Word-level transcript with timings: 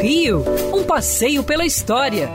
Rio, 0.00 0.44
um 0.72 0.84
passeio 0.84 1.42
pela 1.42 1.64
história, 1.64 2.30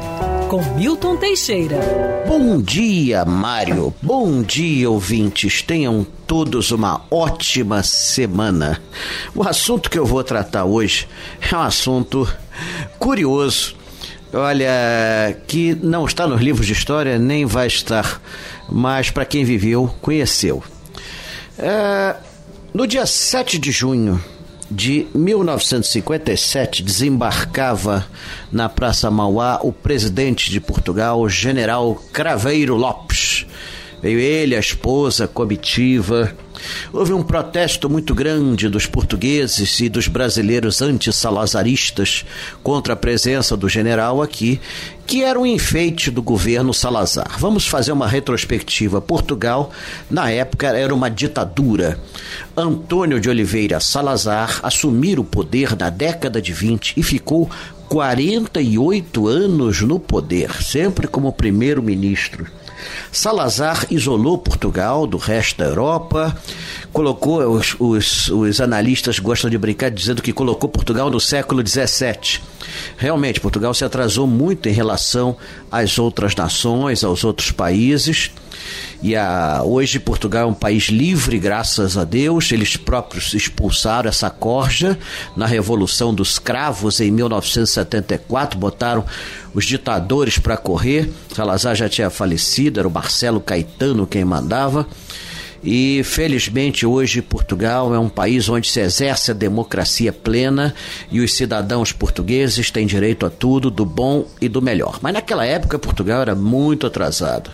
com 0.49 0.61
Milton 0.76 1.15
Teixeira. 1.15 1.79
Bom 2.27 2.61
dia, 2.61 3.23
Mário. 3.23 3.94
Bom 4.02 4.42
dia, 4.42 4.90
ouvintes. 4.90 5.62
Tenham 5.62 6.06
todos 6.28 6.72
uma 6.72 7.02
ótima 7.10 7.82
semana. 7.84 8.82
O 9.34 9.44
assunto 9.44 9.90
que 9.90 9.98
eu 9.98 10.06
vou 10.06 10.24
tratar 10.24 10.66
hoje 10.66 11.08
é 11.52 11.56
um 11.56 11.62
assunto 11.62 12.27
curioso. 13.00 13.76
Olha, 14.34 15.38
que 15.48 15.76
não 15.76 16.05
está 16.05 16.28
nos 16.28 16.42
livros 16.42 16.68
de 16.68 16.73
história, 16.73 17.18
nem 17.18 17.46
vai 17.46 17.68
estar, 17.68 18.21
mas 18.70 19.10
para 19.10 19.26
quem 19.26 19.44
viveu, 19.44 19.94
conheceu. 20.02 20.64
É, 21.58 22.16
no 22.73 22.88
dia 22.88 23.05
7 23.05 23.58
de 23.58 23.71
junho 23.71 24.21
de 24.72 25.06
1957, 25.14 26.82
desembarcava 26.82 28.08
na 28.50 28.70
Praça 28.70 29.12
Mauá 29.12 29.60
o 29.62 29.74
presidente 29.74 30.50
de 30.50 30.62
Portugal, 30.62 31.28
general 31.28 32.02
Craveiro 32.13 32.76
Lopes. 32.76 33.45
Veio 34.02 34.20
ele, 34.20 34.55
a 34.55 34.59
esposa, 34.59 35.27
comitiva. 35.27 36.34
Houve 36.91 37.13
um 37.13 37.23
protesto 37.23 37.89
muito 37.89 38.13
grande 38.13 38.70
dos 38.70 38.85
portugueses 38.85 39.79
e 39.79 39.89
dos 39.89 40.07
brasileiros 40.07 40.81
anti-salazaristas 40.81 42.25
contra 42.63 42.93
a 42.93 42.97
presença 42.97 43.55
do 43.55 43.70
general 43.70 44.21
aqui, 44.21 44.59
que 45.05 45.23
era 45.23 45.39
um 45.39 45.45
enfeite 45.45 46.09
do 46.09 46.21
governo 46.21 46.73
Salazar. 46.73 47.37
Vamos 47.37 47.67
fazer 47.67 47.91
uma 47.91 48.07
retrospectiva. 48.07 49.01
Portugal, 49.01 49.71
na 50.09 50.29
época, 50.29 50.67
era 50.67 50.93
uma 50.93 51.09
ditadura. 51.09 51.99
Antônio 52.55 53.20
de 53.20 53.29
Oliveira 53.29 53.79
Salazar 53.79 54.59
assumir 54.63 55.20
o 55.20 55.23
poder 55.23 55.75
na 55.75 55.89
década 55.89 56.41
de 56.41 56.53
20 56.53 56.93
e 56.98 57.03
ficou 57.03 57.49
48 57.89 59.27
anos 59.27 59.81
no 59.81 59.99
poder, 59.99 60.63
sempre 60.63 61.07
como 61.07 61.34
primeiro-ministro. 61.34 62.48
Salazar 63.12 63.85
isolou 63.91 64.38
Portugal 64.38 65.06
do 65.06 65.17
resto 65.17 65.58
da 65.58 65.66
Europa, 65.66 66.36
colocou, 66.92 67.42
os, 67.56 67.76
os, 67.80 68.28
os, 68.30 68.62
analistas 68.62 69.20
gostam 69.20 69.50
de 69.50 69.58
brincar 69.58 69.90
dizendo 69.90 70.22
que 70.22 70.34
colocou 70.34 70.70
Portugal 70.70 71.10
no 71.10 71.20
século 71.20 71.66
XVII. 71.66 72.40
Realmente, 72.98 73.40
Portugal 73.40 73.73
se 73.73 73.84
atrasou 73.84 74.28
muito 74.28 74.68
em 74.70 74.72
relação 74.72 75.36
às 75.72 75.98
outras 75.98 76.36
nações, 76.36 77.04
aos 77.04 77.23
outros 77.23 77.52
países. 77.52 78.32
E 79.02 79.16
a, 79.16 79.62
hoje 79.64 80.00
Portugal 80.00 80.44
é 80.44 80.46
um 80.46 80.54
país 80.54 80.86
livre, 80.86 81.40
graças 81.40 81.98
a 81.98 82.04
Deus. 82.04 82.52
Eles 82.52 82.78
próprios 82.78 83.34
expulsaram 83.34 84.10
essa 84.10 84.30
corja 84.30 84.98
na 85.36 85.45
Revolução 85.45 86.14
dos 86.14 86.38
Cravos 86.38 87.00
em 87.00 87.10
1974, 87.12 88.60
botaram 88.60 89.04
os 89.54 89.66
ditadores 89.66 90.38
para 90.38 90.58
correr. 90.58 91.12
Salazar 91.36 91.76
já 91.76 91.90
tinha 91.90 92.10
falecido, 92.10 92.80
era 92.80 92.88
o 92.88 92.92
Marcelo 92.92 93.40
Caetano 93.40 94.06
quem 94.06 94.23
mandava. 94.23 94.88
E 95.64 96.02
felizmente 96.04 96.86
hoje 96.86 97.22
Portugal 97.22 97.94
é 97.94 98.00
um 98.00 98.09
país 98.09 98.50
onde 98.50 98.67
se 98.67 98.80
exerce 98.80 99.30
a 99.30 99.34
democracia 99.34 100.12
plena 100.12 100.73
e 101.12 101.20
os 101.20 101.34
cidadãos 101.34 101.92
portugueses 101.92 102.72
têm 102.72 102.88
direito 102.88 103.26
a 103.26 103.30
tudo, 103.30 103.70
do 103.70 103.86
bom 103.86 104.26
e 104.39 104.50
do 104.50 104.62
melhor. 104.62 104.98
Mas 105.02 105.14
naquela 105.14 105.45
época 105.45 105.78
Portugal 105.78 106.22
era 106.22 106.34
muito 106.34 106.88
atrasado. 106.88 107.52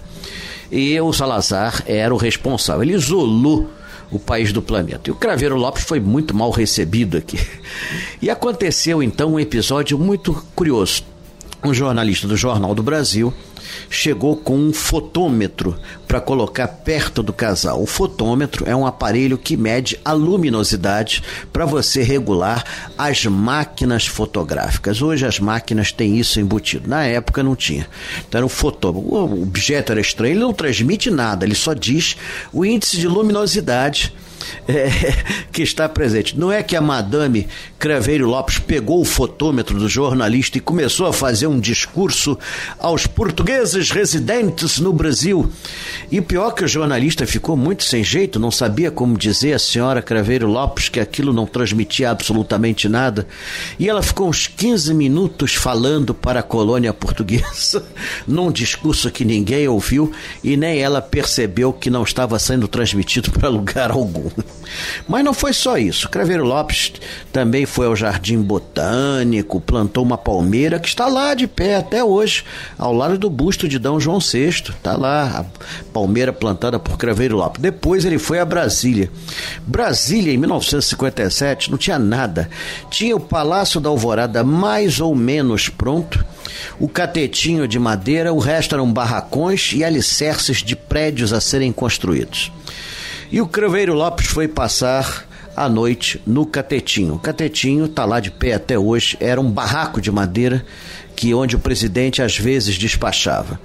E 0.71 0.99
o 0.99 1.11
Salazar 1.11 1.83
era 1.85 2.13
o 2.13 2.17
responsável. 2.17 2.83
Ele 2.83 2.93
isolou 2.93 3.69
o 4.09 4.17
país 4.17 4.53
do 4.53 4.61
planeta. 4.61 5.09
E 5.09 5.11
o 5.11 5.15
Craveiro 5.15 5.57
Lopes 5.57 5.83
foi 5.83 5.99
muito 5.99 6.33
mal 6.35 6.51
recebido 6.51 7.17
aqui. 7.17 7.37
E 8.19 8.31
aconteceu 8.31 9.03
então 9.03 9.33
um 9.33 9.39
episódio 9.39 9.97
muito 9.97 10.33
curioso. 10.55 11.03
Um 11.63 11.73
jornalista 11.73 12.27
do 12.27 12.35
Jornal 12.35 12.73
do 12.73 12.81
Brasil 12.81 13.31
chegou 13.89 14.35
com 14.35 14.57
um 14.57 14.73
fotômetro 14.73 15.77
para 16.07 16.21
colocar 16.21 16.67
perto 16.67 17.21
do 17.21 17.33
casal. 17.33 17.81
O 17.81 17.85
fotômetro 17.85 18.67
é 18.67 18.75
um 18.75 18.85
aparelho 18.85 19.37
que 19.37 19.57
mede 19.57 19.99
a 20.03 20.13
luminosidade 20.13 21.23
para 21.51 21.65
você 21.65 22.01
regular 22.01 22.63
as 22.97 23.25
máquinas 23.25 24.07
fotográficas. 24.07 25.01
Hoje 25.01 25.25
as 25.25 25.39
máquinas 25.39 25.91
têm 25.91 26.17
isso 26.17 26.39
embutido. 26.39 26.89
Na 26.89 27.03
época 27.05 27.43
não 27.43 27.55
tinha. 27.55 27.87
Então 28.27 28.39
era 28.39 28.45
um 28.45 28.49
fotômetro. 28.49 29.09
O 29.09 29.43
objeto 29.43 29.91
era 29.91 30.01
estranho, 30.01 30.33
ele 30.33 30.39
não 30.39 30.53
transmite 30.53 31.09
nada, 31.09 31.45
ele 31.45 31.55
só 31.55 31.73
diz 31.73 32.15
o 32.53 32.65
índice 32.65 32.97
de 32.97 33.07
luminosidade 33.07 34.13
é, 34.67 34.89
que 35.51 35.61
está 35.61 35.87
presente. 35.87 36.37
Não 36.37 36.51
é 36.51 36.61
que 36.63 36.75
a 36.75 36.81
Madame 36.81 37.47
Craveiro 37.79 38.27
Lopes 38.27 38.59
pegou 38.59 39.01
o 39.01 39.05
fotômetro 39.05 39.77
do 39.77 39.87
jornalista 39.87 40.57
e 40.57 40.61
começou 40.61 41.07
a 41.07 41.13
fazer 41.13 41.47
um 41.47 41.59
discurso 41.59 42.37
aos 42.79 43.07
portugueses 43.07 43.91
residentes 43.91 44.79
no 44.79 44.93
Brasil. 44.93 45.49
E 46.11 46.21
pior 46.21 46.51
que 46.51 46.63
o 46.63 46.67
jornalista 46.67 47.25
ficou 47.25 47.55
muito 47.55 47.83
sem 47.83 48.03
jeito, 48.03 48.39
não 48.39 48.51
sabia 48.51 48.91
como 48.91 49.17
dizer 49.17 49.53
à 49.53 49.59
senhora 49.59 50.01
Craveiro 50.01 50.47
Lopes 50.47 50.89
que 50.89 50.99
aquilo 50.99 51.33
não 51.33 51.45
transmitia 51.45 52.09
absolutamente 52.11 52.87
nada. 52.87 53.27
E 53.77 53.89
ela 53.89 54.01
ficou 54.01 54.29
uns 54.29 54.47
15 54.47 54.93
minutos 54.93 55.55
falando 55.55 56.13
para 56.13 56.39
a 56.39 56.43
colônia 56.43 56.93
portuguesa, 56.93 57.85
num 58.27 58.51
discurso 58.51 59.11
que 59.11 59.25
ninguém 59.25 59.67
ouviu 59.67 60.11
e 60.43 60.57
nem 60.57 60.79
ela 60.79 61.01
percebeu 61.01 61.73
que 61.73 61.89
não 61.89 62.03
estava 62.03 62.37
sendo 62.39 62.67
transmitido 62.67 63.31
para 63.31 63.49
lugar 63.49 63.91
algum. 63.91 64.26
Mas 65.07 65.23
não 65.23 65.33
foi 65.33 65.53
só 65.53 65.77
isso. 65.77 66.09
Craveiro 66.09 66.43
Lopes 66.43 66.93
também 67.31 67.65
foi 67.65 67.87
ao 67.87 67.95
Jardim 67.95 68.41
Botânico, 68.41 69.61
plantou 69.61 70.03
uma 70.03 70.17
palmeira 70.17 70.79
que 70.79 70.87
está 70.87 71.07
lá 71.07 71.33
de 71.33 71.47
pé 71.47 71.75
até 71.75 72.03
hoje, 72.03 72.43
ao 72.77 72.93
lado 72.93 73.17
do 73.17 73.29
busto 73.29 73.67
de 73.67 73.79
D. 73.79 73.87
João 73.99 74.19
VI. 74.19 74.47
Está 74.47 74.97
lá 74.97 75.39
a 75.39 75.45
palmeira 75.91 76.33
plantada 76.33 76.79
por 76.79 76.97
Craveiro 76.97 77.37
Lopes. 77.37 77.61
Depois 77.61 78.05
ele 78.05 78.19
foi 78.19 78.39
a 78.39 78.45
Brasília. 78.45 79.09
Brasília, 79.65 80.33
em 80.33 80.37
1957, 80.37 81.71
não 81.71 81.77
tinha 81.77 81.97
nada. 81.97 82.49
Tinha 82.89 83.15
o 83.15 83.19
Palácio 83.19 83.79
da 83.79 83.89
Alvorada 83.89 84.43
mais 84.43 84.99
ou 84.99 85.15
menos 85.15 85.69
pronto 85.69 86.25
o 86.79 86.87
catetinho 86.87 87.67
de 87.67 87.79
madeira, 87.79 88.33
o 88.33 88.39
resto 88.39 88.75
eram 88.75 88.91
barracões 88.91 89.71
e 89.73 89.83
alicerces 89.83 90.57
de 90.57 90.75
prédios 90.75 91.33
a 91.33 91.41
serem 91.41 91.71
construídos. 91.71 92.51
E 93.29 93.41
o 93.41 93.47
Craveiro 93.47 93.93
Lopes 93.93 94.27
foi 94.27 94.47
passar 94.47 95.27
a 95.53 95.67
noite 95.67 96.21
no 96.25 96.45
Catetinho. 96.45 97.15
O 97.15 97.19
Catetinho 97.19 97.85
está 97.85 98.05
lá 98.05 98.21
de 98.21 98.31
pé 98.31 98.53
até 98.53 98.79
hoje, 98.79 99.17
era 99.19 99.41
um 99.41 99.51
barraco 99.51 99.99
de 99.99 100.09
madeira 100.09 100.65
que 101.13 101.33
onde 101.33 101.55
o 101.55 101.59
presidente 101.59 102.21
às 102.21 102.37
vezes 102.37 102.77
despachava. 102.77 103.59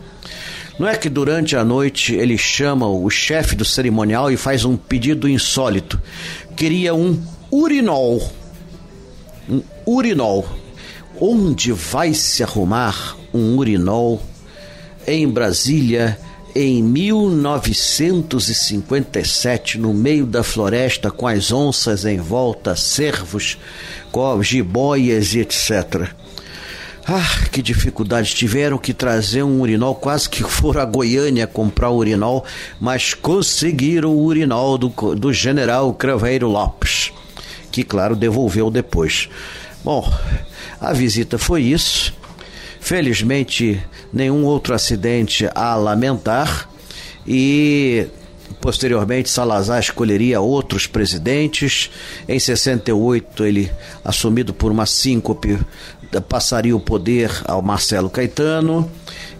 Não 0.78 0.88
é 0.88 0.96
que 0.96 1.08
durante 1.08 1.54
a 1.54 1.64
noite 1.64 2.12
ele 2.12 2.36
chama 2.36 2.88
o 2.88 3.08
chefe 3.08 3.54
do 3.54 3.64
cerimonial 3.64 4.32
e 4.32 4.36
faz 4.36 4.64
um 4.64 4.76
pedido 4.76 5.28
insólito. 5.28 6.00
Queria 6.56 6.92
um 6.92 7.22
urinol. 7.50 8.32
Um 9.48 9.62
urinol. 9.86 10.44
Onde 11.20 11.70
vai 11.70 12.14
se 12.14 12.42
arrumar 12.42 13.16
um 13.32 13.56
urinol 13.58 14.20
em 15.06 15.28
Brasília? 15.28 16.18
Em 16.54 16.82
1957, 16.82 19.78
no 19.78 19.94
meio 19.94 20.26
da 20.26 20.42
floresta, 20.42 21.10
com 21.10 21.26
as 21.26 21.50
onças 21.50 22.04
em 22.04 22.18
volta, 22.18 22.76
cervos, 22.76 23.56
jiboias 24.42 25.32
e 25.34 25.40
etc. 25.40 26.10
Ah, 27.06 27.48
que 27.50 27.60
dificuldade! 27.60 28.34
Tiveram 28.34 28.78
que 28.78 28.94
trazer 28.94 29.42
um 29.42 29.60
urinol, 29.60 29.94
quase 29.94 30.28
que 30.28 30.44
foram 30.44 30.82
a 30.82 30.84
Goiânia 30.84 31.48
comprar 31.48 31.90
urinol, 31.90 32.44
mas 32.80 33.12
conseguiram 33.12 34.10
o 34.10 34.24
urinol 34.24 34.78
do, 34.78 34.88
do 35.16 35.32
general 35.32 35.92
Craveiro 35.94 36.48
Lopes, 36.48 37.12
que, 37.72 37.82
claro, 37.82 38.14
devolveu 38.14 38.70
depois. 38.70 39.28
Bom, 39.82 40.08
a 40.80 40.92
visita 40.92 41.38
foi 41.38 41.62
isso. 41.62 42.14
Felizmente, 42.78 43.82
nenhum 44.12 44.44
outro 44.44 44.74
acidente 44.74 45.48
a 45.54 45.74
lamentar 45.74 46.68
e 47.26 48.06
Posteriormente, 48.60 49.28
Salazar 49.28 49.80
escolheria 49.80 50.40
outros 50.40 50.86
presidentes. 50.86 51.90
Em 52.28 52.38
68, 52.38 53.44
ele, 53.44 53.72
assumido 54.04 54.54
por 54.54 54.70
uma 54.70 54.86
síncope, 54.86 55.58
passaria 56.28 56.76
o 56.76 56.80
poder 56.80 57.30
ao 57.44 57.60
Marcelo 57.60 58.08
Caetano. 58.08 58.88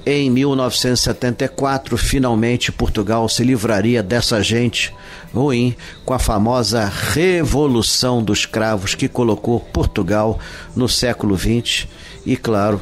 Em 0.05 0.29
1974, 0.29 1.97
finalmente, 1.97 2.73
Portugal 2.73 3.29
se 3.29 3.45
livraria 3.45 4.03
dessa 4.03 4.43
gente 4.43 4.93
ruim 5.33 5.77
com 6.05 6.13
a 6.13 6.19
famosa 6.19 6.85
Revolução 6.85 8.25
dos 8.25 8.45
Cravos 8.45 8.97
que 8.97 9.07
colocou 9.07 9.61
Portugal 9.61 10.41
no 10.75 10.89
século 10.89 11.39
XX 11.39 11.87
e, 12.27 12.37
claro, 12.37 12.81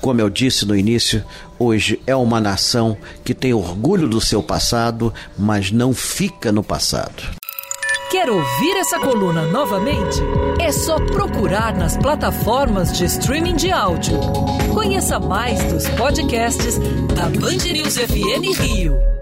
como 0.00 0.20
eu 0.20 0.30
disse 0.30 0.66
no 0.66 0.76
início, 0.76 1.24
hoje 1.58 2.00
é 2.06 2.14
uma 2.14 2.40
nação 2.40 2.96
que 3.24 3.34
tem 3.34 3.52
orgulho 3.52 4.08
do 4.08 4.20
seu 4.20 4.42
passado, 4.42 5.12
mas 5.36 5.70
não 5.70 5.92
fica 5.92 6.52
no 6.52 6.62
passado. 6.62 7.22
Quer 8.10 8.30
ouvir 8.30 8.76
essa 8.78 8.98
coluna 8.98 9.42
novamente? 9.42 10.18
É 10.58 10.72
só 10.72 10.96
procurar 10.96 11.76
nas 11.76 11.94
plataformas 11.96 12.96
de 12.96 13.04
streaming 13.04 13.56
de 13.56 13.70
áudio. 13.70 14.18
Conheça 14.72 15.20
mais 15.20 15.62
dos 15.64 15.86
podcasts 15.90 16.78
da 17.14 17.28
Band 17.28 17.70
News 17.70 17.98
FM 17.98 18.58
Rio. 18.58 19.17